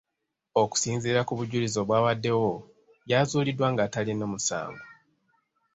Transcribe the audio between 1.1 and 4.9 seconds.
ku bujulizi obwabaddewo, yazuuliddwa nga talina musango.